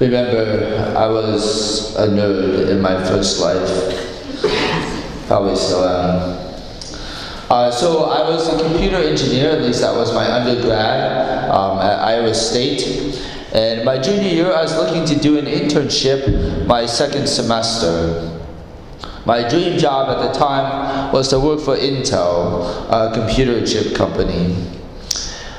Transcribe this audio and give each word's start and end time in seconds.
remember 0.00 0.94
I 0.96 1.06
was 1.06 1.96
a 1.96 2.06
nerd 2.08 2.70
in 2.70 2.80
my 2.80 2.94
first 3.04 3.40
life. 3.40 3.66
Probably 5.26 5.56
still 5.56 5.84
am. 5.84 6.48
Uh, 7.50 7.70
so 7.70 8.04
I 8.04 8.28
was 8.28 8.46
a 8.52 8.62
computer 8.62 8.96
engineer, 8.96 9.50
at 9.50 9.62
least 9.62 9.80
that 9.80 9.94
was 9.94 10.12
my 10.12 10.30
undergrad 10.30 11.50
um, 11.50 11.78
at 11.78 11.98
Iowa 12.00 12.34
State. 12.34 13.18
And 13.54 13.84
my 13.84 13.98
junior 13.98 14.28
year, 14.28 14.52
I 14.52 14.62
was 14.62 14.76
looking 14.76 15.06
to 15.06 15.18
do 15.18 15.38
an 15.38 15.46
internship 15.46 16.66
my 16.66 16.84
second 16.84 17.26
semester. 17.26 18.38
My 19.24 19.48
dream 19.48 19.78
job 19.78 20.10
at 20.10 20.30
the 20.32 20.38
time 20.38 21.12
was 21.12 21.28
to 21.28 21.40
work 21.40 21.60
for 21.60 21.74
Intel, 21.76 22.86
a 22.90 23.12
computer 23.14 23.66
chip 23.66 23.94
company. 23.96 24.54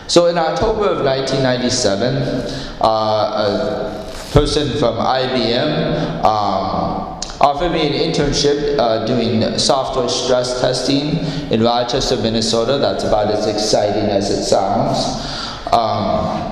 So 0.08 0.28
in 0.28 0.38
October 0.38 0.90
of 0.90 1.06
1997, 1.06 2.82
uh, 2.82 2.86
a 2.86 4.09
person 4.32 4.78
from 4.78 4.96
IBM 4.96 6.24
um, 6.24 7.20
offered 7.42 7.72
me 7.72 7.88
an 7.88 8.12
internship 8.12 8.78
uh, 8.78 9.06
doing 9.06 9.58
software 9.58 10.10
stress 10.10 10.62
testing 10.62 11.18
in 11.52 11.62
Rochester, 11.62 12.18
Minnesota. 12.18 12.78
That's 12.78 13.04
about 13.04 13.32
as 13.32 13.48
exciting 13.48 14.10
as 14.10 14.30
it 14.30 14.44
sounds. 14.44 15.26
Um, 15.72 16.50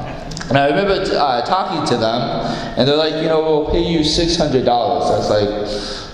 and 0.50 0.58
I 0.58 0.68
remember 0.70 0.94
uh, 0.94 1.46
talking 1.46 1.86
to 1.88 1.98
them, 1.98 2.22
and 2.78 2.88
they're 2.88 2.96
like, 2.96 3.16
you 3.16 3.28
know, 3.28 3.42
we'll 3.42 3.70
pay 3.70 3.84
you 3.84 4.00
$600. 4.00 4.66
I 4.66 5.18
was 5.18 5.30
like, 5.30 5.50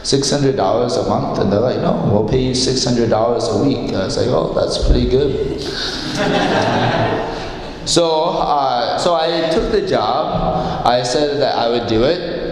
$600 0.04 0.56
a 1.06 1.10
month? 1.10 1.40
And 1.40 1.52
they're 1.52 1.60
like, 1.60 1.78
no, 1.78 2.10
we'll 2.12 2.28
pay 2.28 2.42
you 2.42 2.52
$600 2.52 3.10
a 3.10 3.64
week. 3.64 3.94
I 3.94 4.06
was 4.06 4.18
like, 4.18 4.28
oh, 4.28 4.54
that's 4.54 4.86
pretty 4.88 5.08
good. 5.08 5.62
so, 7.86 8.38
uh, 8.40 8.98
so 8.98 9.16
I 9.16 9.50
took 9.52 9.72
the 9.72 9.86
job. 9.86 10.86
I 10.86 11.04
said 11.04 11.40
that 11.42 11.56
I 11.56 11.70
would 11.70 11.88
do 11.88 12.04
it. 12.04 12.44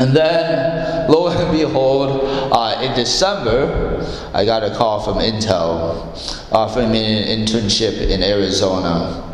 And 0.00 0.14
then, 0.14 1.10
lo 1.10 1.28
and 1.28 1.50
behold, 1.56 2.20
uh, 2.52 2.80
in 2.82 2.94
December, 2.94 4.04
I 4.32 4.44
got 4.44 4.62
a 4.62 4.74
call 4.76 5.00
from 5.02 5.14
Intel 5.14 6.52
offering 6.52 6.92
me 6.92 7.04
an 7.04 7.40
internship 7.40 8.08
in 8.08 8.22
Arizona. 8.22 9.24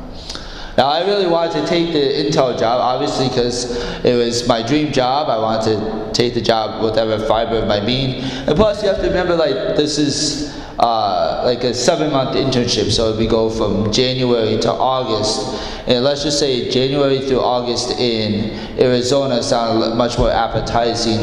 Now, 0.78 0.88
I 0.88 1.06
really 1.06 1.26
wanted 1.26 1.60
to 1.60 1.66
take 1.66 1.92
the 1.92 1.98
Intel 1.98 2.58
job, 2.58 2.80
obviously, 2.80 3.28
because 3.28 3.76
it 4.04 4.16
was 4.16 4.48
my 4.48 4.66
dream 4.66 4.90
job. 4.90 5.28
I 5.28 5.38
wanted 5.38 5.76
to 5.76 6.12
take 6.12 6.34
the 6.34 6.40
job 6.40 6.82
with 6.82 6.96
every 6.96 7.24
fiber 7.28 7.58
of 7.58 7.68
my 7.68 7.78
being. 7.84 8.22
And 8.22 8.56
plus, 8.56 8.82
you 8.82 8.88
have 8.88 9.00
to 9.02 9.06
remember, 9.06 9.36
like, 9.36 9.76
this 9.76 9.98
is 9.98 10.53
uh, 10.78 11.42
like 11.44 11.62
a 11.64 11.74
seven 11.74 12.12
month 12.12 12.36
internship. 12.36 12.90
So 12.90 13.16
we 13.16 13.26
go 13.26 13.50
from 13.50 13.92
January 13.92 14.58
to 14.60 14.70
August. 14.72 15.60
And 15.86 16.02
let's 16.02 16.22
just 16.22 16.38
say 16.38 16.70
January 16.70 17.20
through 17.20 17.40
August 17.40 17.90
in 18.00 18.50
Arizona 18.80 19.42
sounds 19.42 19.94
much 19.94 20.18
more 20.18 20.30
appetizing 20.30 21.18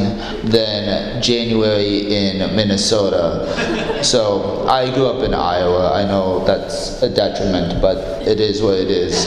than 0.50 1.22
January 1.22 2.16
in 2.16 2.56
Minnesota. 2.56 4.04
so 4.04 4.68
I 4.68 4.94
grew 4.94 5.08
up 5.08 5.24
in 5.24 5.34
Iowa. 5.34 5.94
I 5.94 6.06
know 6.06 6.46
that's 6.46 7.02
a 7.02 7.10
detriment, 7.10 7.82
but 7.82 8.28
it 8.28 8.40
is 8.40 8.62
what 8.62 8.76
it 8.76 8.92
is. 8.92 9.26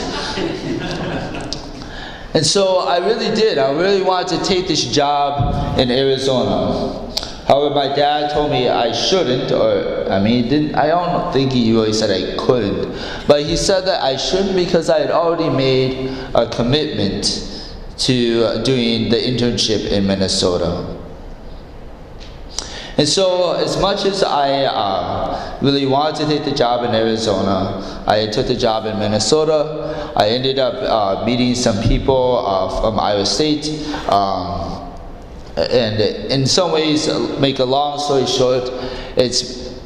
And 2.34 2.44
so 2.44 2.78
I 2.78 2.98
really 2.98 3.32
did. 3.34 3.58
I 3.58 3.70
really 3.72 4.02
wanted 4.02 4.38
to 4.38 4.44
take 4.44 4.66
this 4.66 4.84
job 4.84 5.78
in 5.78 5.88
Arizona. 5.90 7.00
However, 7.46 7.74
my 7.74 7.94
dad 7.94 8.32
told 8.32 8.50
me 8.50 8.68
I 8.68 8.92
shouldn't, 8.92 9.52
or 9.52 10.10
I 10.10 10.18
mean, 10.18 10.48
didn't. 10.48 10.74
I 10.76 10.86
don't 10.86 11.32
think 11.32 11.52
he 11.52 11.72
really 11.72 11.92
said 11.92 12.10
I 12.10 12.36
couldn't, 12.42 12.90
but 13.28 13.44
he 13.44 13.56
said 13.56 13.82
that 13.82 14.02
I 14.02 14.16
shouldn't 14.16 14.56
because 14.56 14.88
I 14.88 15.00
had 15.00 15.10
already 15.10 15.50
made 15.50 16.08
a 16.34 16.48
commitment 16.48 17.50
to 17.98 18.62
doing 18.62 19.10
the 19.10 19.16
internship 19.16 19.90
in 19.90 20.06
Minnesota. 20.06 21.00
And 22.96 23.08
so, 23.08 23.52
as 23.54 23.78
much 23.80 24.04
as 24.04 24.22
I 24.22 24.64
uh, 24.64 25.58
really 25.60 25.84
wanted 25.84 26.26
to 26.26 26.26
take 26.26 26.44
the 26.44 26.54
job 26.54 26.84
in 26.84 26.94
Arizona, 26.94 28.04
I 28.06 28.28
took 28.28 28.46
the 28.46 28.54
job 28.54 28.86
in 28.86 28.98
Minnesota. 29.00 30.12
I 30.16 30.28
ended 30.28 30.60
up 30.60 30.74
uh, 30.74 31.26
meeting 31.26 31.56
some 31.56 31.82
people 31.82 32.46
uh, 32.46 32.80
from 32.80 33.00
Iowa 33.00 33.26
State. 33.26 33.66
Um, 34.08 34.93
and 35.56 36.00
in 36.32 36.46
some 36.46 36.72
ways, 36.72 37.06
make 37.38 37.58
a 37.58 37.64
long 37.64 37.98
story 37.98 38.26
short, 38.26 38.68
it's 39.16 39.78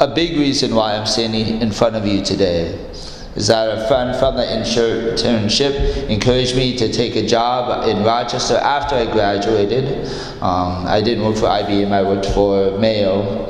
a 0.00 0.08
big 0.08 0.36
reason 0.36 0.74
why 0.74 0.96
I'm 0.96 1.06
standing 1.06 1.62
in 1.62 1.70
front 1.70 1.96
of 1.96 2.06
you 2.06 2.22
today. 2.22 2.78
Is 3.34 3.46
that 3.46 3.78
a 3.78 3.88
friend 3.88 4.14
from 4.18 4.36
the 4.36 4.42
internship 4.42 6.08
encouraged 6.10 6.54
me 6.54 6.76
to 6.76 6.92
take 6.92 7.16
a 7.16 7.26
job 7.26 7.88
in 7.88 8.04
Rochester 8.04 8.56
after 8.56 8.94
I 8.94 9.10
graduated. 9.10 10.06
Um, 10.42 10.86
I 10.86 11.00
didn't 11.00 11.24
work 11.24 11.36
for 11.36 11.46
IBM, 11.46 11.90
I 11.92 12.02
worked 12.02 12.26
for 12.26 12.78
Mayo, 12.78 13.46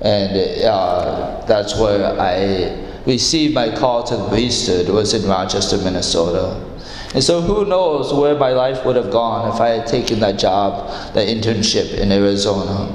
and 0.00 0.64
uh, 0.64 1.44
that's 1.46 1.78
where 1.78 2.18
I 2.20 2.84
received 3.06 3.54
my 3.54 3.74
call 3.76 4.02
to 4.02 4.16
the 4.16 4.28
priesthood, 4.28 4.88
was 4.88 5.14
in 5.14 5.28
Rochester, 5.28 5.78
Minnesota. 5.78 6.75
And 7.14 7.22
so 7.22 7.40
who 7.40 7.64
knows 7.64 8.12
where 8.12 8.34
my 8.34 8.52
life 8.52 8.84
would 8.84 8.96
have 8.96 9.10
gone 9.10 9.54
if 9.54 9.60
I 9.60 9.68
had 9.68 9.86
taken 9.86 10.20
that 10.20 10.38
job, 10.38 11.14
that 11.14 11.28
internship 11.28 11.94
in 11.94 12.12
Arizona. 12.12 12.94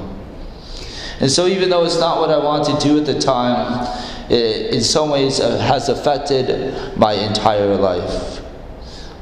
And 1.20 1.30
so 1.30 1.46
even 1.46 1.70
though 1.70 1.84
it's 1.84 1.98
not 1.98 2.18
what 2.18 2.30
I 2.30 2.38
wanted 2.38 2.80
to 2.80 2.88
do 2.88 2.98
at 2.98 3.06
the 3.06 3.18
time, 3.18 3.86
it 4.30 4.74
in 4.74 4.82
some 4.82 5.10
ways 5.10 5.40
uh, 5.40 5.58
has 5.58 5.88
affected 5.88 6.96
my 6.96 7.12
entire 7.12 7.76
life. 7.76 8.40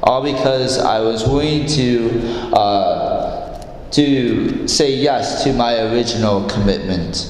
All 0.03 0.23
because 0.23 0.79
I 0.79 0.99
was 0.99 1.27
willing 1.27 1.67
to, 1.67 2.55
uh, 2.55 3.89
to 3.91 4.67
say 4.67 4.95
yes 4.95 5.43
to 5.43 5.53
my 5.53 5.79
original 5.91 6.47
commitment. 6.49 7.27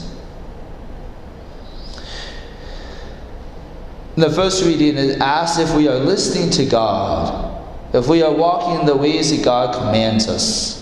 The 4.16 4.29
first 4.29 4.63
reading 4.66 4.95
is 4.97 5.17
asked 5.17 5.59
if 5.59 5.73
we 5.75 5.88
are 5.88 5.99
listening 5.99 6.49
to 6.51 6.66
God 6.66 7.50
if 7.94 8.07
we 8.07 8.22
are 8.24 8.34
walking 8.34 8.79
in 8.79 8.85
the 8.85 8.96
ways 8.96 9.35
that 9.35 9.44
God 9.44 9.75
commands 9.75 10.28
us. 10.28 10.81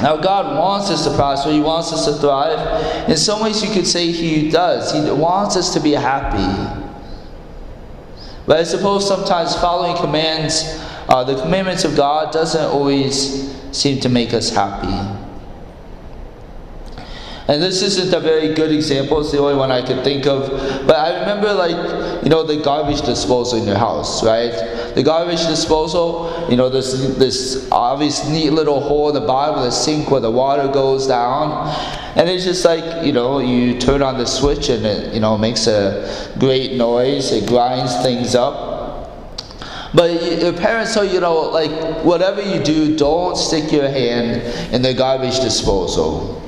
Now, 0.00 0.16
God 0.18 0.58
wants 0.58 0.90
us 0.90 1.04
to 1.04 1.14
prosper, 1.14 1.50
He 1.50 1.60
wants 1.60 1.92
us 1.92 2.04
to 2.04 2.14
thrive. 2.14 3.08
In 3.08 3.16
some 3.16 3.42
ways, 3.42 3.62
you 3.64 3.70
could 3.72 3.86
say 3.86 4.12
He 4.12 4.50
does. 4.50 4.92
He 4.92 5.10
wants 5.10 5.56
us 5.56 5.72
to 5.72 5.80
be 5.80 5.92
happy. 5.92 6.84
But 8.46 8.60
I 8.60 8.64
suppose 8.64 9.08
sometimes 9.08 9.56
following 9.56 9.96
commands, 9.96 10.62
uh, 11.08 11.24
the 11.24 11.40
commandments 11.40 11.84
of 11.84 11.96
God, 11.96 12.32
doesn't 12.32 12.64
always 12.64 13.54
seem 13.72 14.00
to 14.00 14.08
make 14.08 14.34
us 14.34 14.50
happy. 14.50 15.25
And 17.48 17.62
this 17.62 17.80
isn't 17.82 18.12
a 18.12 18.18
very 18.18 18.54
good 18.54 18.72
example, 18.72 19.20
it's 19.20 19.30
the 19.30 19.38
only 19.38 19.54
one 19.54 19.70
I 19.70 19.80
could 19.80 20.02
think 20.02 20.26
of. 20.26 20.50
But 20.84 20.96
I 20.96 21.20
remember, 21.20 21.52
like, 21.52 22.24
you 22.24 22.28
know, 22.28 22.42
the 22.42 22.56
garbage 22.56 23.02
disposal 23.02 23.60
in 23.60 23.66
your 23.68 23.78
house, 23.78 24.24
right? 24.24 24.50
The 24.96 25.02
garbage 25.04 25.46
disposal, 25.46 26.48
you 26.50 26.56
know, 26.56 26.68
this, 26.68 27.16
this 27.16 27.68
obvious 27.70 28.28
neat 28.28 28.50
little 28.50 28.80
hole 28.80 29.10
in 29.10 29.14
the 29.14 29.20
bottom 29.20 29.58
of 29.58 29.64
the 29.64 29.70
sink 29.70 30.10
where 30.10 30.20
the 30.20 30.30
water 30.30 30.66
goes 30.66 31.06
down. 31.06 31.68
And 32.16 32.28
it's 32.28 32.42
just 32.42 32.64
like, 32.64 33.06
you 33.06 33.12
know, 33.12 33.38
you 33.38 33.78
turn 33.78 34.02
on 34.02 34.18
the 34.18 34.26
switch 34.26 34.68
and 34.68 34.84
it, 34.84 35.14
you 35.14 35.20
know, 35.20 35.38
makes 35.38 35.68
a 35.68 36.34
great 36.40 36.72
noise, 36.72 37.30
it 37.30 37.46
grinds 37.46 37.94
things 38.02 38.34
up. 38.34 38.74
But 39.94 40.42
your 40.42 40.52
parents 40.52 40.94
tell 40.94 41.04
you, 41.04 41.12
you 41.12 41.20
know, 41.20 41.42
like, 41.42 41.70
whatever 42.04 42.42
you 42.42 42.60
do, 42.62 42.96
don't 42.96 43.36
stick 43.36 43.70
your 43.70 43.88
hand 43.88 44.42
in 44.74 44.82
the 44.82 44.92
garbage 44.92 45.38
disposal. 45.40 46.42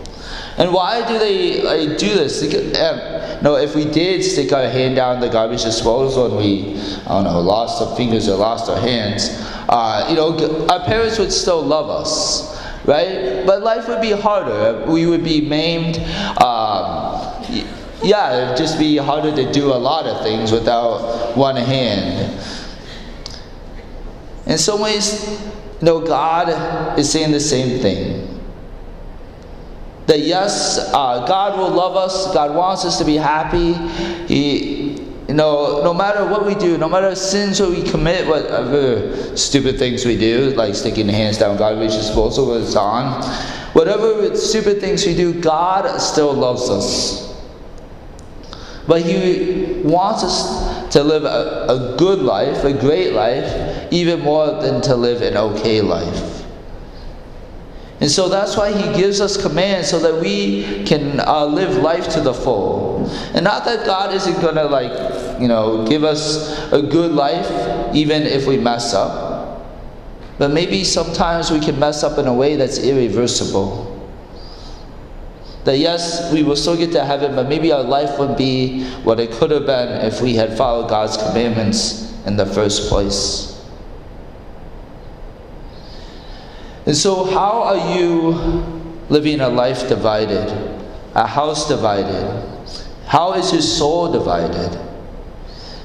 And 0.59 0.73
why 0.73 1.07
do 1.07 1.19
they 1.21 1.63
like, 1.63 1.99
do 1.99 2.09
this? 2.15 2.43
Um, 2.43 3.43
no, 3.43 3.55
if 3.55 3.77
we 3.77 3.85
did 3.85 4.25
stick 4.25 4.53
our 4.53 4.69
hand 4.69 4.97
down 4.97 5.21
the 5.21 5.29
garbage 5.29 5.63
disposal 5.63 6.27
and 6.27 6.37
we, 6.37 6.77
I 7.07 7.23
don't 7.23 7.25
know, 7.25 7.41
lost 7.41 7.81
our 7.81 7.97
fingers 7.97 8.29
or 8.29 8.37
lost 8.37 8.69
our 8.69 8.81
hands, 8.81 9.29
uh, 9.69 10.07
you 10.11 10.17
know, 10.17 10.67
our 10.67 10.85
parents 10.85 11.17
would 11.21 11.33
still 11.33 11.63
love 11.63 11.89
us, 11.89 12.61
right? 12.85 13.47
But 13.47 13.63
life 13.63 13.87
would 13.87 14.01
be 14.01 14.11
harder. 14.11 14.85
We 14.91 15.07
would 15.07 15.23
be 15.23 15.43
maimed. 15.43 15.99
Um, 16.43 17.23
yeah, 18.03 18.47
it'd 18.47 18.57
just 18.57 18.81
be 18.81 18.97
harder 18.97 19.35
to 19.35 19.53
do 19.53 19.73
a 19.73 19.79
lot 19.79 20.07
of 20.07 20.25
things 20.25 20.51
without 20.51 21.37
one 21.37 21.55
hand. 21.55 22.35
In 24.47 24.59
some 24.59 24.81
ways, 24.81 25.41
you 25.81 25.87
know, 25.87 26.01
God 26.05 26.99
is 26.99 27.09
saying 27.13 27.31
the 27.31 27.39
same 27.39 27.81
thing 27.81 28.38
that 30.09 30.21
yes, 30.21 30.79
uh, 30.95 31.27
God 31.27 31.59
will 31.59 31.69
love 31.69 31.95
us. 31.95 32.33
God 32.33 32.55
wants 32.55 32.87
us 32.87 32.97
to 32.97 33.05
be 33.05 33.17
happy. 33.17 33.75
He, 34.27 34.93
you 35.29 35.35
know, 35.35 35.83
no 35.85 35.93
matter 35.93 36.25
what 36.25 36.47
we 36.47 36.55
do, 36.55 36.79
no 36.79 36.89
matter 36.89 37.15
sins 37.15 37.59
that 37.59 37.69
we 37.69 37.83
commit, 37.83 38.27
whatever 38.27 39.37
stupid 39.37 39.79
things 39.79 40.07
we 40.07 40.17
do, 40.17 40.55
like 40.57 40.75
sticking 40.75 41.09
the 41.09 41.13
hands 41.13 41.37
down 41.37 41.59
garbage 41.59 41.93
disposal 41.93 42.49
when 42.49 42.63
it's 42.63 42.75
on, 42.75 43.23
whatever 43.75 44.35
stupid 44.35 44.81
things 44.81 45.05
we 45.05 45.15
do, 45.15 45.39
God 45.39 45.99
still 45.99 46.33
loves 46.33 46.71
us. 46.71 47.29
But 48.87 49.03
He 49.03 49.83
wants 49.85 50.25
us 50.25 50.91
to 50.95 51.05
live 51.05 51.25
a, 51.25 51.67
a 51.69 51.97
good 51.99 52.21
life, 52.21 52.65
a 52.65 52.73
great 52.73 53.13
life, 53.13 53.93
even 53.93 54.21
more 54.21 54.47
than 54.63 54.81
to 54.81 54.97
live 54.97 55.21
an 55.21 55.37
okay 55.37 55.83
life. 55.83 56.38
And 58.01 58.11
so 58.11 58.29
that's 58.29 58.57
why 58.57 58.71
he 58.71 58.97
gives 58.97 59.21
us 59.21 59.41
commands 59.41 59.91
so 59.91 59.99
that 59.99 60.21
we 60.21 60.85
can 60.85 61.19
uh, 61.21 61.45
live 61.45 61.83
life 61.83 62.09
to 62.11 62.21
the 62.21 62.33
full. 62.33 63.11
And 63.35 63.43
not 63.43 63.65
that 63.65 63.85
God 63.85 64.15
isn't 64.15 64.41
going 64.41 64.55
to, 64.55 64.67
like, 64.67 65.41
you 65.41 65.49
know, 65.49 65.85
give 65.87 66.05
us 66.05 66.73
a 66.73 66.81
good 66.81 67.11
life 67.11 67.51
even 67.95 68.23
if 68.23 68.47
we 68.47 68.57
mess 68.57 68.95
up. 68.95 69.67
But 70.39 70.53
maybe 70.53 70.85
sometimes 70.85 71.51
we 71.51 71.59
can 71.59 71.79
mess 71.81 72.05
up 72.05 72.19
in 72.19 72.29
a 72.29 72.35
way 72.35 72.55
that's 72.55 72.79
irreversible. 72.79 73.97
That 75.65 75.79
yes, 75.79 76.33
we 76.33 76.45
will 76.45 76.57
still 76.57 76.77
get 76.77 76.93
to 76.93 77.05
heaven, 77.05 77.35
but 77.35 77.49
maybe 77.49 77.73
our 77.73 77.83
life 77.83 78.17
wouldn't 78.19 78.39
be 78.39 78.85
what 79.03 79.19
it 79.19 79.33
could 79.33 79.51
have 79.51 79.67
been 79.67 80.07
if 80.07 80.21
we 80.21 80.35
had 80.35 80.57
followed 80.57 80.89
God's 80.89 81.17
commandments 81.17 82.15
in 82.27 82.37
the 82.37 82.47
first 82.47 82.89
place. 82.89 83.58
And 86.89 86.97
so, 86.97 87.25
how 87.25 87.65
are 87.65 87.99
you 87.99 88.31
living 89.11 89.43
a 89.43 89.49
life 89.51 89.91
divided, 89.91 90.49
a 91.15 91.27
house 91.27 91.69
divided? 91.69 92.25
How 93.05 93.35
is 93.35 93.53
your 93.53 93.61
soul 93.61 94.11
divided? 94.11 94.81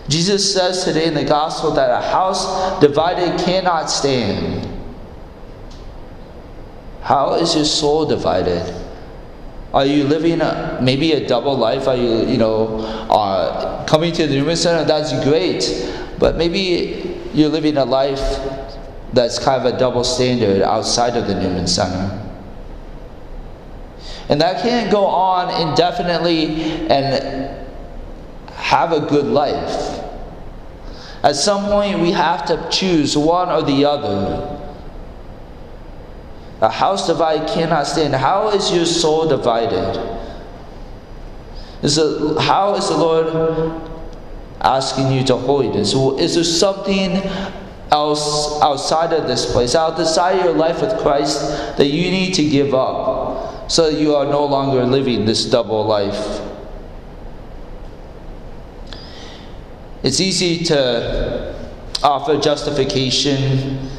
Jesus 0.08 0.54
says 0.54 0.86
today 0.86 1.08
in 1.08 1.14
the 1.14 1.26
gospel 1.26 1.72
that 1.72 1.90
a 1.90 2.08
house 2.08 2.80
divided 2.80 3.38
cannot 3.38 3.88
stand. 3.88 4.66
How 7.02 7.34
is 7.34 7.54
your 7.54 7.66
soul 7.66 8.06
divided? 8.06 8.74
Are 9.74 9.86
you 9.86 10.06
living 10.06 10.40
a, 10.40 10.80
maybe 10.82 11.12
a 11.12 11.28
double 11.28 11.58
life? 11.58 11.86
Are 11.86 11.98
you, 11.98 12.26
you 12.28 12.38
know, 12.38 12.80
uh, 13.10 13.84
coming 13.88 14.14
to 14.14 14.26
the 14.26 14.36
Newman 14.36 14.56
Center? 14.56 14.86
That's 14.86 15.12
great. 15.26 15.68
But 16.18 16.38
maybe 16.38 17.20
you're 17.34 17.50
living 17.50 17.76
a 17.76 17.84
life 17.84 18.53
that's 19.14 19.38
kind 19.40 19.66
of 19.66 19.74
a 19.74 19.78
double 19.78 20.04
standard 20.04 20.62
outside 20.62 21.16
of 21.16 21.28
the 21.28 21.36
Newman 21.36 21.68
Center. 21.68 22.20
And 24.30 24.42
that 24.42 24.62
can't 24.64 24.92
go 24.92 25.06
on 25.06 25.70
indefinitely 25.70 26.56
and 26.90 27.68
have 28.54 28.92
a 28.92 29.02
good 29.02 29.26
life. 29.26 30.02
At 31.24 31.36
some 31.36 31.66
point, 31.66 32.00
we 32.00 32.12
have 32.12 32.46
to 32.48 32.68
choose 32.70 33.16
one 33.18 33.50
or 33.50 33.62
the 33.62 33.86
other. 33.86 34.60
A 36.62 36.70
house 36.70 37.08
divided 37.08 37.48
cannot 37.50 37.86
stand. 37.88 38.16
How 38.16 38.50
is 38.50 38.74
your 38.74 38.86
soul 38.86 39.28
divided? 39.28 40.00
Is 41.82 41.98
it, 41.98 42.40
how 42.40 42.76
is 42.76 42.88
the 42.88 42.98
Lord 42.98 43.82
asking 44.62 45.12
you 45.12 45.24
to 45.26 45.36
holiness? 45.36 45.94
Is 45.94 46.36
there 46.36 46.44
something 46.44 47.22
else 47.94 48.60
outside 48.62 49.14
of 49.14 49.28
this 49.28 49.50
place, 49.52 49.76
outside 49.76 50.40
of 50.40 50.46
your 50.46 50.54
life 50.54 50.82
with 50.82 50.98
Christ, 51.00 51.78
that 51.78 51.88
you 51.88 52.10
need 52.10 52.34
to 52.34 52.50
give 52.50 52.74
up 52.74 53.72
so 53.72 53.92
that 53.92 54.00
you 54.00 54.16
are 54.16 54.26
no 54.26 54.46
longer 54.46 54.84
living 54.84 55.26
this 55.26 55.46
double 55.46 55.86
life. 55.86 56.42
It's 60.02 60.20
easy 60.20 60.66
to 60.66 61.56
offer 62.02 62.38
justification, 62.38 63.90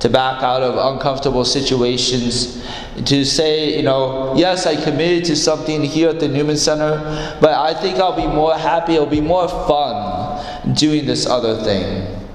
to 0.00 0.10
back 0.10 0.42
out 0.42 0.62
of 0.62 0.94
uncomfortable 0.94 1.44
situations, 1.44 2.62
to 3.04 3.24
say, 3.24 3.76
you 3.76 3.82
know, 3.82 4.34
yes, 4.36 4.66
I 4.66 4.74
committed 4.82 5.24
to 5.26 5.36
something 5.36 5.82
here 5.82 6.10
at 6.10 6.20
the 6.20 6.28
Newman 6.28 6.56
Center, 6.56 6.98
but 7.40 7.54
I 7.54 7.72
think 7.80 7.98
I'll 7.98 8.16
be 8.16 8.26
more 8.26 8.54
happy, 8.54 8.94
it'll 8.94 9.06
be 9.06 9.22
more 9.22 9.48
fun 9.48 10.74
doing 10.74 11.06
this 11.06 11.26
other 11.26 11.62
thing. 11.62 12.25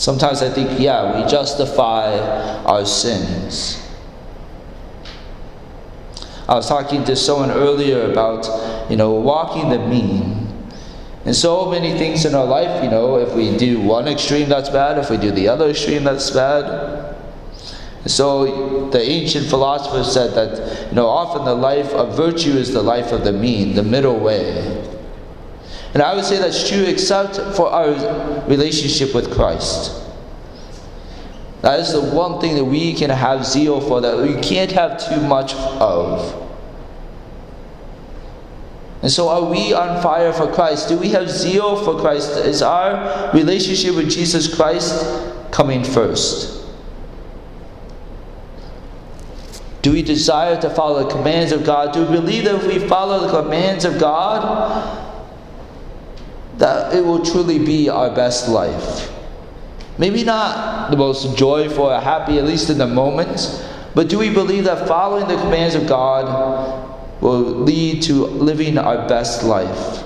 Sometimes 0.00 0.40
I 0.40 0.48
think, 0.48 0.80
yeah, 0.80 1.20
we 1.20 1.30
justify 1.30 2.18
our 2.64 2.86
sins. 2.86 3.86
I 6.48 6.54
was 6.54 6.66
talking 6.66 7.04
to 7.04 7.14
someone 7.14 7.50
earlier 7.50 8.10
about, 8.10 8.90
you 8.90 8.96
know, 8.96 9.12
walking 9.12 9.68
the 9.68 9.78
mean. 9.78 10.48
And 11.26 11.36
so 11.36 11.70
many 11.70 11.98
things 11.98 12.24
in 12.24 12.34
our 12.34 12.46
life, 12.46 12.82
you 12.82 12.88
know, 12.88 13.16
if 13.16 13.34
we 13.34 13.54
do 13.58 13.78
one 13.78 14.08
extreme, 14.08 14.48
that's 14.48 14.70
bad. 14.70 14.96
If 14.96 15.10
we 15.10 15.18
do 15.18 15.32
the 15.32 15.48
other 15.48 15.68
extreme, 15.68 16.04
that's 16.04 16.30
bad. 16.30 17.14
And 18.00 18.10
so 18.10 18.88
the 18.88 19.02
ancient 19.02 19.48
philosophers 19.48 20.10
said 20.10 20.32
that, 20.32 20.88
you 20.88 20.96
know, 20.96 21.08
often 21.08 21.44
the 21.44 21.54
life 21.54 21.92
of 21.92 22.16
virtue 22.16 22.52
is 22.52 22.72
the 22.72 22.82
life 22.82 23.12
of 23.12 23.22
the 23.22 23.34
mean, 23.34 23.74
the 23.74 23.82
middle 23.82 24.18
way. 24.18 24.96
And 25.94 26.02
I 26.02 26.14
would 26.14 26.24
say 26.24 26.38
that's 26.38 26.68
true 26.68 26.82
except 26.82 27.36
for 27.56 27.68
our 27.68 28.46
relationship 28.46 29.14
with 29.14 29.32
Christ. 29.32 30.00
That 31.62 31.80
is 31.80 31.92
the 31.92 32.00
one 32.00 32.40
thing 32.40 32.54
that 32.54 32.64
we 32.64 32.94
can 32.94 33.10
have 33.10 33.44
zeal 33.44 33.80
for, 33.80 34.00
that 34.00 34.16
we 34.16 34.40
can't 34.40 34.72
have 34.72 35.04
too 35.08 35.20
much 35.20 35.54
of. 35.54 36.36
And 39.02 39.10
so, 39.10 39.28
are 39.28 39.44
we 39.44 39.72
on 39.72 40.02
fire 40.02 40.32
for 40.32 40.52
Christ? 40.52 40.88
Do 40.88 40.98
we 40.98 41.08
have 41.08 41.28
zeal 41.28 41.82
for 41.84 41.98
Christ? 41.98 42.36
Is 42.36 42.62
our 42.62 43.32
relationship 43.32 43.94
with 43.94 44.10
Jesus 44.10 44.54
Christ 44.54 45.04
coming 45.50 45.84
first? 45.84 46.58
Do 49.82 49.92
we 49.92 50.02
desire 50.02 50.60
to 50.60 50.68
follow 50.68 51.04
the 51.04 51.10
commands 51.10 51.52
of 51.52 51.64
God? 51.64 51.94
Do 51.94 52.04
we 52.04 52.12
believe 52.12 52.44
that 52.44 52.56
if 52.56 52.66
we 52.66 52.86
follow 52.86 53.20
the 53.26 53.42
commands 53.42 53.86
of 53.86 53.98
God, 53.98 55.09
that 56.60 56.94
it 56.94 57.04
will 57.04 57.24
truly 57.24 57.58
be 57.58 57.88
our 57.88 58.14
best 58.14 58.48
life. 58.48 59.10
Maybe 59.98 60.24
not 60.24 60.90
the 60.90 60.96
most 60.96 61.36
joyful 61.36 61.84
or 61.86 62.00
happy, 62.00 62.38
at 62.38 62.44
least 62.44 62.70
in 62.70 62.78
the 62.78 62.86
moment, 62.86 63.64
but 63.94 64.08
do 64.08 64.18
we 64.18 64.32
believe 64.32 64.64
that 64.64 64.86
following 64.86 65.26
the 65.26 65.36
commands 65.36 65.74
of 65.74 65.86
God 65.86 67.20
will 67.20 67.40
lead 67.40 68.02
to 68.04 68.26
living 68.26 68.78
our 68.78 69.08
best 69.08 69.42
life? 69.42 70.04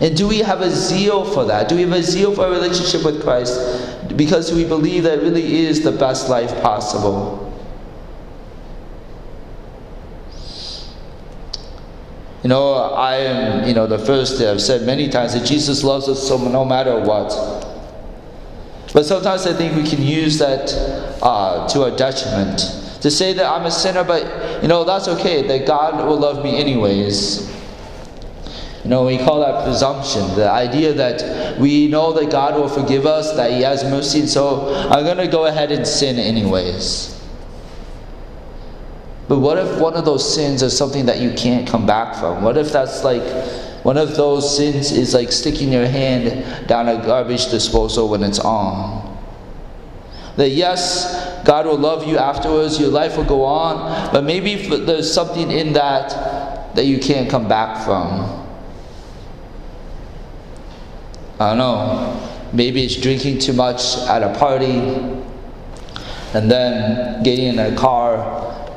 And 0.00 0.16
do 0.16 0.28
we 0.28 0.40
have 0.40 0.60
a 0.60 0.70
zeal 0.70 1.24
for 1.24 1.44
that? 1.44 1.68
Do 1.68 1.76
we 1.76 1.82
have 1.82 1.92
a 1.92 2.02
zeal 2.02 2.34
for 2.34 2.46
a 2.46 2.50
relationship 2.50 3.04
with 3.04 3.22
Christ? 3.22 4.16
Because 4.16 4.52
we 4.52 4.64
believe 4.64 5.04
that 5.04 5.20
really 5.20 5.64
is 5.64 5.82
the 5.82 5.92
best 5.92 6.28
life 6.28 6.50
possible. 6.60 7.45
You 12.42 12.48
know, 12.48 12.74
I 12.74 13.16
am, 13.16 13.66
you 13.66 13.74
know, 13.74 13.86
the 13.86 13.98
first, 13.98 14.40
I've 14.40 14.60
said 14.60 14.86
many 14.86 15.08
times 15.08 15.32
that 15.32 15.44
Jesus 15.46 15.82
loves 15.82 16.08
us 16.08 16.26
so 16.26 16.36
no 16.36 16.64
matter 16.64 17.00
what. 17.00 17.30
But 18.92 19.04
sometimes 19.04 19.46
I 19.46 19.52
think 19.52 19.74
we 19.74 19.88
can 19.88 20.02
use 20.02 20.38
that 20.38 20.72
uh, 21.22 21.66
to 21.68 21.84
our 21.84 21.96
detriment. 21.96 22.60
To 23.02 23.10
say 23.10 23.32
that 23.32 23.44
I'm 23.44 23.66
a 23.66 23.70
sinner, 23.70 24.04
but, 24.04 24.62
you 24.62 24.68
know, 24.68 24.84
that's 24.84 25.08
okay, 25.08 25.46
that 25.46 25.66
God 25.66 26.06
will 26.06 26.18
love 26.18 26.44
me 26.44 26.58
anyways. 26.58 27.52
You 28.84 28.90
know, 28.90 29.04
we 29.04 29.18
call 29.18 29.40
that 29.40 29.64
presumption. 29.64 30.22
The 30.36 30.48
idea 30.48 30.92
that 30.92 31.58
we 31.58 31.88
know 31.88 32.12
that 32.12 32.30
God 32.30 32.54
will 32.54 32.68
forgive 32.68 33.04
us, 33.04 33.34
that 33.34 33.50
He 33.50 33.62
has 33.62 33.82
mercy, 33.82 34.20
and 34.20 34.28
so 34.28 34.72
I'm 34.90 35.04
going 35.04 35.16
to 35.18 35.26
go 35.26 35.46
ahead 35.46 35.72
and 35.72 35.84
sin 35.86 36.18
anyways. 36.18 37.15
But 39.28 39.40
what 39.40 39.58
if 39.58 39.80
one 39.80 39.94
of 39.94 40.04
those 40.04 40.34
sins 40.34 40.62
is 40.62 40.76
something 40.76 41.06
that 41.06 41.20
you 41.20 41.32
can't 41.32 41.66
come 41.66 41.84
back 41.86 42.14
from? 42.16 42.42
What 42.42 42.56
if 42.56 42.70
that's 42.70 43.02
like 43.02 43.24
one 43.84 43.96
of 43.96 44.16
those 44.16 44.56
sins 44.56 44.92
is 44.92 45.14
like 45.14 45.32
sticking 45.32 45.72
your 45.72 45.86
hand 45.86 46.68
down 46.68 46.88
a 46.88 47.04
garbage 47.04 47.50
disposal 47.50 48.08
when 48.08 48.22
it's 48.22 48.38
on? 48.38 49.16
That 50.36 50.50
yes, 50.50 51.42
God 51.44 51.66
will 51.66 51.78
love 51.78 52.06
you 52.06 52.18
afterwards, 52.18 52.78
your 52.78 52.90
life 52.90 53.16
will 53.16 53.24
go 53.24 53.44
on, 53.44 54.12
but 54.12 54.22
maybe 54.22 54.68
there's 54.68 55.12
something 55.12 55.50
in 55.50 55.72
that 55.72 56.74
that 56.76 56.84
you 56.84 56.98
can't 56.98 57.28
come 57.28 57.48
back 57.48 57.84
from. 57.84 58.46
I 61.40 61.48
don't 61.48 61.58
know. 61.58 62.30
Maybe 62.52 62.84
it's 62.84 62.96
drinking 62.96 63.40
too 63.40 63.54
much 63.54 63.96
at 64.08 64.22
a 64.22 64.38
party 64.38 64.78
and 66.34 66.50
then 66.50 67.22
getting 67.22 67.46
in 67.46 67.58
a 67.58 67.74
car 67.76 68.05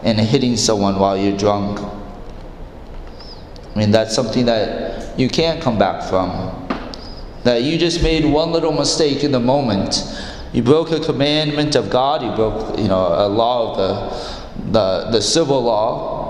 and 0.04 0.20
hitting 0.20 0.56
someone 0.58 1.00
while 1.00 1.18
you're 1.18 1.38
drunk. 1.38 1.80
I 1.80 3.78
mean, 3.78 3.92
that's 3.92 4.16
something 4.16 4.46
that 4.46 5.20
you 5.20 5.30
can't 5.30 5.62
come 5.62 5.78
back 5.78 6.04
from. 6.04 6.68
That 7.44 7.64
you 7.64 7.78
just 7.78 8.04
made 8.04 8.26
one 8.26 8.52
little 8.52 8.74
mistake 8.74 9.24
in 9.24 9.32
the 9.32 9.40
moment. 9.40 10.04
You 10.52 10.64
broke 10.64 10.92
a 10.92 11.00
commandment 11.00 11.76
of 11.76 11.90
God, 11.90 12.24
you 12.24 12.32
broke, 12.32 12.78
you 12.78 12.88
know, 12.88 13.08
a 13.08 13.28
law 13.28 13.72
of 13.72 13.78
the, 13.78 14.72
the, 14.72 15.12
the 15.12 15.22
civil 15.22 15.62
law. 15.62 16.30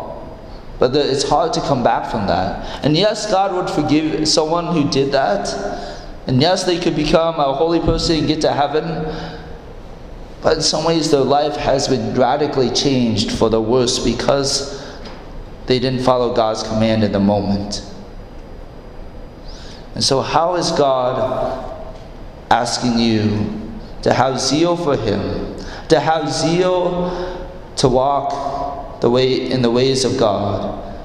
But 0.78 0.94
the, 0.94 1.10
it's 1.10 1.28
hard 1.28 1.54
to 1.54 1.62
come 1.62 1.84
back 1.84 2.10
from 2.12 2.28
that. 2.28 2.86
And 2.86 2.96
yes, 2.96 3.30
God 3.30 3.54
would 3.54 3.70
forgive 3.74 4.28
someone 4.28 4.68
who 4.68 4.90
did 4.90 5.12
that. 5.12 5.54
And 6.28 6.42
yes, 6.42 6.64
they 6.64 6.80
could 6.80 6.96
become 6.96 7.40
a 7.40 7.54
holy 7.54 7.80
person 7.80 8.20
and 8.20 8.28
get 8.28 8.42
to 8.42 8.52
heaven. 8.52 8.86
But 10.42 10.58
in 10.58 10.62
some 10.62 10.86
ways, 10.86 11.12
their 11.12 11.22
life 11.22 11.56
has 11.58 11.88
been 11.88 12.16
radically 12.16 12.70
changed 12.70 13.32
for 13.32 13.50
the 13.50 13.62
worse 13.62 14.00
because 14.00 14.80
they 15.66 15.80
didn't 15.80 16.04
follow 16.04 16.34
God's 16.34 16.64
command 16.64 17.04
in 17.04 17.12
the 17.12 17.20
moment. 17.20 17.86
And 19.96 20.04
so, 20.04 20.22
how 20.22 20.56
is 20.56 20.72
God 20.72 21.76
asking 22.50 23.00
you 23.00 23.72
to 24.02 24.14
have 24.14 24.40
zeal 24.40 24.78
for 24.78 24.96
Him, 24.96 25.58
to 25.90 26.00
have 26.00 26.32
zeal 26.32 27.58
to 27.76 27.90
walk 27.90 29.02
the 29.02 29.10
way 29.10 29.52
in 29.52 29.62
the 29.62 29.70
ways 29.70 30.06
of 30.06 30.18
God, 30.18 30.98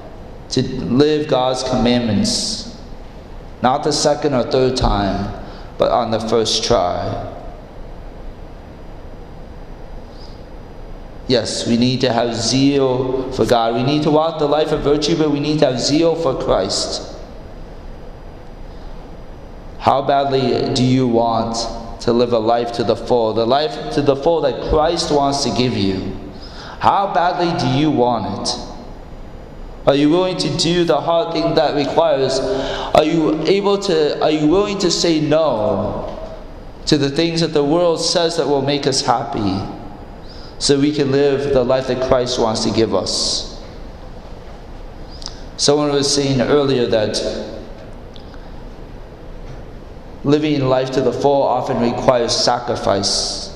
to 0.51 0.61
live 0.61 1.27
God's 1.27 1.63
commandments, 1.63 2.77
not 3.61 3.83
the 3.83 3.91
second 3.91 4.33
or 4.33 4.49
third 4.49 4.77
time, 4.77 5.43
but 5.77 5.91
on 5.91 6.11
the 6.11 6.19
first 6.21 6.63
try? 6.63 7.34
Yes, 11.27 11.67
we 11.67 11.77
need 11.77 12.01
to 12.01 12.13
have 12.13 12.35
zeal 12.35 13.31
for 13.31 13.45
God. 13.45 13.75
We 13.75 13.83
need 13.83 14.03
to 14.03 14.11
walk 14.11 14.37
the 14.37 14.47
life 14.47 14.71
of 14.71 14.81
virtue, 14.81 15.17
but 15.17 15.31
we 15.31 15.39
need 15.39 15.59
to 15.59 15.65
have 15.65 15.79
zeal 15.79 16.15
for 16.15 16.39
Christ. 16.43 17.13
How 19.79 20.01
badly 20.01 20.73
do 20.73 20.83
you 20.83 21.07
want 21.07 21.55
to 22.01 22.13
live 22.13 22.33
a 22.33 22.39
life 22.39 22.71
to 22.73 22.83
the 22.83 22.95
full, 22.95 23.33
the 23.33 23.45
life 23.45 23.93
to 23.93 24.01
the 24.01 24.15
full 24.15 24.41
that 24.41 24.69
Christ 24.69 25.11
wants 25.11 25.43
to 25.43 25.51
give 25.55 25.75
you? 25.75 26.15
How 26.79 27.11
badly 27.13 27.57
do 27.59 27.67
you 27.75 27.89
want 27.89 28.47
it? 28.47 28.65
Are 29.87 29.95
you 29.95 30.09
willing 30.09 30.37
to 30.37 30.57
do 30.57 30.83
the 30.83 30.99
hard 30.99 31.33
thing 31.33 31.55
that 31.55 31.75
requires? 31.75 32.39
Are 32.39 33.03
you 33.03 33.41
able 33.43 33.77
to 33.79 34.21
are 34.23 34.31
you 34.31 34.47
willing 34.47 34.79
to 34.79 34.89
say 34.89 35.21
no 35.21 36.11
to 36.87 36.97
the 36.97 37.09
things 37.09 37.41
that 37.41 37.53
the 37.53 37.63
world 37.63 38.01
says 38.01 38.37
that 38.37 38.47
will 38.47 38.63
make 38.63 38.87
us 38.87 39.01
happy? 39.01 39.61
So 40.59 40.79
we 40.79 40.93
can 40.93 41.11
live 41.11 41.53
the 41.53 41.63
life 41.63 41.87
that 41.87 42.07
Christ 42.07 42.39
wants 42.39 42.63
to 42.63 42.71
give 42.71 42.95
us. 42.95 43.61
Someone 45.57 45.91
was 45.91 46.13
saying 46.13 46.41
earlier 46.41 46.85
that 46.87 47.21
living 50.23 50.67
life 50.67 50.91
to 50.91 51.01
the 51.01 51.13
full 51.13 51.43
often 51.43 51.79
requires 51.79 52.35
sacrifice. 52.35 53.51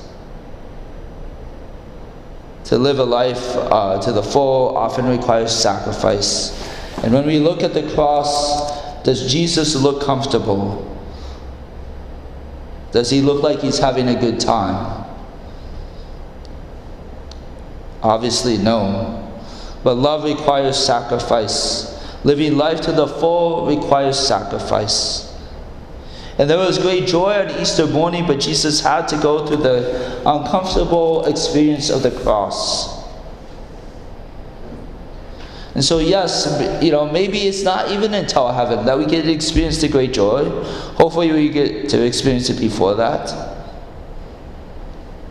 To 2.64 2.78
live 2.78 3.00
a 3.00 3.04
life 3.04 3.56
uh, 3.56 4.00
to 4.02 4.12
the 4.12 4.22
full 4.22 4.76
often 4.76 5.06
requires 5.06 5.54
sacrifice. 5.54 6.56
And 7.02 7.12
when 7.12 7.26
we 7.26 7.38
look 7.38 7.62
at 7.62 7.74
the 7.74 7.90
cross, 7.94 9.02
does 9.02 9.30
Jesus 9.30 9.74
look 9.74 10.02
comfortable? 10.02 10.86
Does 12.92 13.10
he 13.10 13.20
look 13.20 13.42
like 13.42 13.60
he's 13.60 13.78
having 13.78 14.08
a 14.08 14.18
good 14.18 14.38
time? 14.38 14.99
Obviously, 18.02 18.56
no. 18.58 19.16
But 19.82 19.94
love 19.94 20.24
requires 20.24 20.76
sacrifice. 20.76 21.86
Living 22.24 22.56
life 22.56 22.80
to 22.82 22.92
the 22.92 23.06
full 23.06 23.66
requires 23.66 24.18
sacrifice. 24.18 25.26
And 26.38 26.48
there 26.48 26.58
was 26.58 26.78
great 26.78 27.06
joy 27.06 27.34
on 27.34 27.50
Easter 27.60 27.86
morning, 27.86 28.26
but 28.26 28.40
Jesus 28.40 28.80
had 28.80 29.08
to 29.08 29.16
go 29.18 29.46
through 29.46 29.58
the 29.58 30.22
uncomfortable 30.26 31.26
experience 31.26 31.90
of 31.90 32.02
the 32.02 32.10
cross. 32.10 33.00
And 35.74 35.84
so, 35.84 35.98
yes, 35.98 36.82
you 36.82 36.90
know, 36.90 37.10
maybe 37.10 37.40
it's 37.40 37.62
not 37.62 37.90
even 37.90 38.12
until 38.14 38.52
heaven 38.52 38.84
that 38.86 38.98
we 38.98 39.06
get 39.06 39.22
to 39.22 39.32
experience 39.32 39.80
the 39.80 39.88
great 39.88 40.12
joy. 40.12 40.48
Hopefully, 40.94 41.30
we 41.30 41.48
get 41.48 41.88
to 41.90 42.04
experience 42.04 42.50
it 42.50 42.58
before 42.58 42.94
that. 42.94 43.49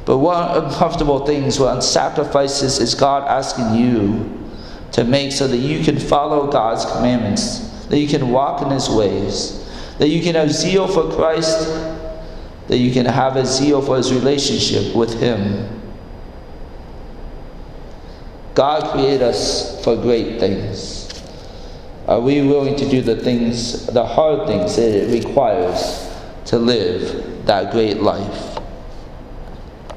But 0.10 0.18
what 0.18 0.58
uncomfortable 0.58 1.24
things, 1.24 1.60
what 1.60 1.82
sacrifices 1.82 2.80
is 2.80 2.96
God 2.96 3.28
asking 3.28 3.76
you 3.76 4.50
to 4.94 5.04
make 5.04 5.32
so 5.32 5.48
that 5.48 5.58
you 5.58 5.84
can 5.84 6.00
follow 6.00 6.52
God's 6.52 6.84
commandments, 6.84 7.60
that 7.90 8.00
you 8.00 8.08
can 8.08 8.32
walk 8.32 8.64
in 8.64 8.72
His 8.72 8.90
ways, 8.90 9.70
that 10.00 10.08
you 10.08 10.24
can 10.24 10.34
have 10.34 10.52
zeal 10.52 10.88
for 10.88 11.16
Christ, 11.16 11.60
that 12.70 12.78
you 12.78 12.92
can 12.92 13.06
have 13.06 13.36
a 13.36 13.46
zeal 13.46 13.84
for 13.84 13.98
His 13.98 14.12
relationship 14.12 14.96
with 14.96 15.14
Him. 15.20 15.80
God 18.56 18.92
created 18.92 19.22
us 19.22 19.84
for 19.84 19.96
great 19.96 20.40
things. 20.40 21.08
Are 22.08 22.20
we 22.20 22.42
willing 22.42 22.76
to 22.78 22.90
do 22.90 23.04
the 23.04 23.18
things, 23.18 23.86
the 23.86 24.04
hard 24.08 24.48
things 24.48 24.76
that 24.76 24.90
it 24.90 25.24
requires 25.24 26.12
to 26.46 26.58
live 26.58 27.46
that 27.46 27.72
great 27.72 28.02
life? 28.02 28.49